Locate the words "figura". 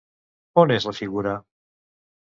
1.01-1.37